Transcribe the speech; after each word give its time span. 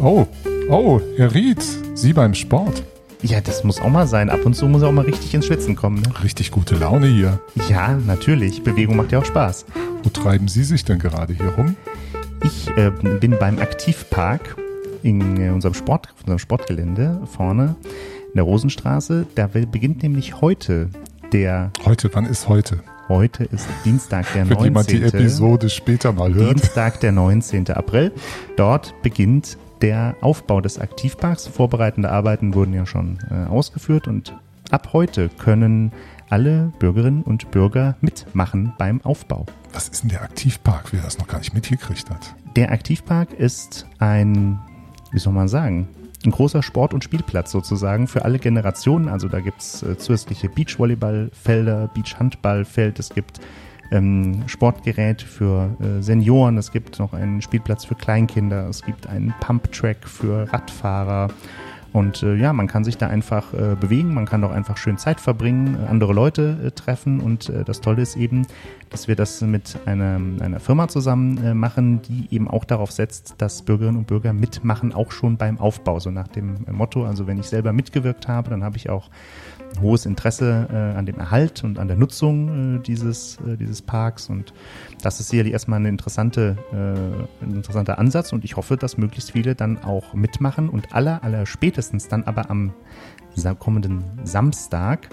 Oh, 0.00 0.28
oh, 0.70 1.00
Herr 1.16 1.34
Ried, 1.34 1.60
Sie 1.94 2.12
beim 2.12 2.32
Sport. 2.32 2.84
Ja, 3.20 3.40
das 3.40 3.64
muss 3.64 3.80
auch 3.80 3.88
mal 3.88 4.06
sein. 4.06 4.30
Ab 4.30 4.46
und 4.46 4.54
zu 4.54 4.68
muss 4.68 4.82
er 4.82 4.88
auch 4.88 4.92
mal 4.92 5.04
richtig 5.04 5.34
ins 5.34 5.46
Schwitzen 5.46 5.74
kommen. 5.74 6.02
Ne? 6.02 6.22
Richtig 6.22 6.52
gute 6.52 6.76
Laune 6.76 7.08
hier. 7.08 7.40
Ja, 7.68 7.98
natürlich. 8.06 8.62
Bewegung 8.62 8.94
macht 8.94 9.10
ja 9.10 9.18
auch 9.18 9.24
Spaß. 9.24 9.66
Wo 10.04 10.10
treiben 10.10 10.46
Sie 10.46 10.62
sich 10.62 10.84
denn 10.84 11.00
gerade 11.00 11.32
hier 11.32 11.48
rum? 11.48 11.74
Ich 12.44 12.68
äh, 12.76 12.92
bin 13.18 13.36
beim 13.40 13.58
Aktivpark 13.58 14.56
in 15.02 15.40
äh, 15.40 15.50
unserem, 15.50 15.74
Sport, 15.74 16.10
unserem 16.20 16.38
Sportgelände 16.38 17.20
vorne 17.26 17.74
in 18.28 18.34
der 18.34 18.44
Rosenstraße. 18.44 19.26
Da 19.34 19.48
beginnt 19.48 20.04
nämlich 20.04 20.40
heute 20.40 20.90
der. 21.32 21.72
Heute, 21.84 22.08
wann 22.12 22.24
ist 22.24 22.48
heute? 22.48 22.84
Heute 23.08 23.44
ist 23.44 23.66
Dienstag, 23.84 24.32
der 24.32 24.44
19. 24.44 24.56
Wenn 24.56 24.64
jemand 24.64 24.90
die 24.92 25.02
Episode 25.02 25.68
später 25.70 26.12
mal 26.12 26.32
hört. 26.34 26.54
Dienstag, 26.54 27.00
der 27.00 27.10
19. 27.10 27.70
April. 27.70 28.12
Dort 28.56 28.94
beginnt 29.02 29.58
der 29.80 30.16
Aufbau 30.20 30.60
des 30.60 30.78
Aktivparks. 30.78 31.46
Vorbereitende 31.46 32.10
Arbeiten 32.10 32.54
wurden 32.54 32.74
ja 32.74 32.86
schon 32.86 33.18
äh, 33.30 33.48
ausgeführt 33.48 34.08
und 34.08 34.34
ab 34.70 34.92
heute 34.92 35.28
können 35.28 35.92
alle 36.30 36.72
Bürgerinnen 36.78 37.22
und 37.22 37.50
Bürger 37.50 37.96
mitmachen 38.00 38.74
beim 38.78 39.00
Aufbau. 39.02 39.46
Was 39.72 39.88
ist 39.88 40.02
denn 40.02 40.10
der 40.10 40.22
Aktivpark, 40.22 40.92
wer 40.92 41.02
das 41.02 41.18
noch 41.18 41.28
gar 41.28 41.38
nicht 41.38 41.54
mitgekriegt 41.54 42.10
hat? 42.10 42.34
Der 42.56 42.72
Aktivpark 42.72 43.32
ist 43.32 43.86
ein, 43.98 44.58
wie 45.12 45.18
soll 45.18 45.32
man 45.32 45.48
sagen, 45.48 45.88
ein 46.24 46.30
großer 46.32 46.62
Sport- 46.62 46.94
und 46.94 47.04
Spielplatz 47.04 47.52
sozusagen 47.52 48.08
für 48.08 48.24
alle 48.24 48.38
Generationen. 48.38 49.08
Also 49.08 49.28
da 49.28 49.40
gibt's 49.40 49.82
äh, 49.82 49.96
zusätzliche 49.96 50.48
Beachvolleyballfelder, 50.48 51.90
Beachhandballfeld, 51.94 52.98
es 52.98 53.10
gibt 53.10 53.40
ähm, 53.90 54.44
Sportgerät 54.46 55.22
für 55.22 55.76
äh, 55.80 56.02
Senioren, 56.02 56.58
es 56.58 56.72
gibt 56.72 56.98
noch 56.98 57.12
einen 57.12 57.42
Spielplatz 57.42 57.84
für 57.84 57.94
Kleinkinder, 57.94 58.68
es 58.68 58.82
gibt 58.82 59.06
einen 59.06 59.34
Pumptrack 59.40 60.06
für 60.06 60.52
Radfahrer. 60.52 61.28
Und 61.92 62.22
äh, 62.22 62.34
ja, 62.34 62.52
man 62.52 62.66
kann 62.66 62.84
sich 62.84 62.98
da 62.98 63.08
einfach 63.08 63.54
äh, 63.54 63.74
bewegen, 63.74 64.12
man 64.12 64.26
kann 64.26 64.44
auch 64.44 64.50
einfach 64.50 64.76
schön 64.76 64.98
Zeit 64.98 65.20
verbringen, 65.20 65.78
äh, 65.82 65.88
andere 65.88 66.12
Leute 66.12 66.58
äh, 66.62 66.70
treffen. 66.70 67.20
Und 67.20 67.48
äh, 67.48 67.64
das 67.64 67.80
Tolle 67.80 68.02
ist 68.02 68.16
eben, 68.16 68.46
dass 68.90 69.08
wir 69.08 69.16
das 69.16 69.40
mit 69.40 69.78
einer, 69.86 70.20
einer 70.40 70.60
Firma 70.60 70.88
zusammen 70.88 71.38
äh, 71.44 71.54
machen, 71.54 72.02
die 72.02 72.28
eben 72.34 72.48
auch 72.48 72.64
darauf 72.64 72.90
setzt, 72.90 73.34
dass 73.38 73.62
Bürgerinnen 73.62 73.98
und 73.98 74.06
Bürger 74.06 74.32
mitmachen, 74.32 74.92
auch 74.92 75.12
schon 75.12 75.36
beim 75.36 75.58
Aufbau. 75.58 76.00
So 76.00 76.10
nach 76.10 76.28
dem 76.28 76.58
Motto, 76.70 77.04
also 77.04 77.26
wenn 77.26 77.38
ich 77.38 77.46
selber 77.46 77.72
mitgewirkt 77.72 78.28
habe, 78.28 78.50
dann 78.50 78.64
habe 78.64 78.76
ich 78.76 78.90
auch 78.90 79.10
ein 79.74 79.82
hohes 79.82 80.06
Interesse 80.06 80.68
äh, 80.72 80.98
an 80.98 81.06
dem 81.06 81.18
Erhalt 81.18 81.64
und 81.64 81.78
an 81.78 81.88
der 81.88 81.96
Nutzung 81.96 82.78
äh, 82.78 82.82
dieses, 82.82 83.38
äh, 83.46 83.56
dieses 83.56 83.82
Parks. 83.82 84.28
Und 84.28 84.52
das 85.02 85.20
ist 85.20 85.28
sicherlich 85.28 85.52
erstmal 85.52 85.78
eine 85.78 85.88
interessante, 85.88 86.56
äh, 86.72 87.44
ein 87.44 87.54
interessanter 87.54 87.98
Ansatz 87.98 88.32
und 88.32 88.44
ich 88.44 88.56
hoffe, 88.56 88.76
dass 88.76 88.96
möglichst 88.96 89.32
viele 89.32 89.54
dann 89.54 89.82
auch 89.82 90.14
mitmachen 90.14 90.68
und 90.68 90.94
aller, 90.94 91.22
aller 91.22 91.46
spätestens 91.46 92.08
dann 92.08 92.24
aber 92.24 92.50
am 92.50 92.72
kommenden 93.54 94.04
Samstag 94.24 95.08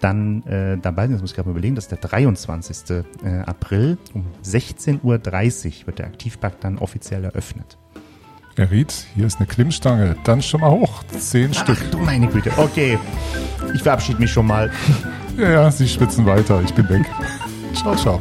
dann 0.00 0.42
äh, 0.44 0.78
dabei 0.78 1.04
sind. 1.04 1.14
Das 1.14 1.22
muss 1.22 1.30
ich 1.30 1.36
gerade 1.36 1.48
mal 1.48 1.52
überlegen, 1.52 1.74
das 1.74 1.84
ist 1.84 1.90
der 1.90 1.98
23. 1.98 2.90
Äh, 2.90 3.02
April 3.46 3.98
um 4.14 4.26
16.30 4.44 5.02
Uhr 5.02 5.86
wird 5.86 5.98
der 5.98 6.06
Aktivpark 6.06 6.60
dann 6.60 6.78
offiziell 6.78 7.24
eröffnet. 7.24 7.78
Herr 8.56 8.70
Ried, 8.70 9.06
hier 9.14 9.26
ist 9.26 9.36
eine 9.36 9.46
Klimmstange. 9.46 10.16
Dann 10.24 10.40
schon 10.40 10.62
mal 10.62 10.70
hoch. 10.70 11.04
Zehn 11.18 11.50
Ach, 11.54 11.62
Stück. 11.62 11.90
du 11.90 11.98
meine 11.98 12.26
Güte. 12.26 12.50
Okay. 12.56 12.98
Ich 13.74 13.82
verabschiede 13.82 14.18
mich 14.18 14.30
schon 14.32 14.46
mal. 14.46 14.70
Ja, 15.36 15.50
ja, 15.50 15.70
Sie 15.70 15.86
schwitzen 15.86 16.24
weiter. 16.24 16.62
Ich 16.62 16.72
bin 16.72 16.88
weg. 16.88 17.04
ciao, 17.74 17.94
ciao. 17.94 18.20